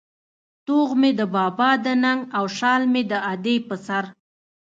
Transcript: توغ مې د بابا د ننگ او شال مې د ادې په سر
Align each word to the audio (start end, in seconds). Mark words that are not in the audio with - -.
توغ 0.65 0.89
مې 1.01 1.11
د 1.19 1.21
بابا 1.35 1.69
د 1.85 1.87
ننگ 2.03 2.21
او 2.37 2.45
شال 2.57 2.81
مې 2.93 3.01
د 3.11 3.13
ادې 3.31 3.55
په 3.67 3.75
سر 3.85 4.03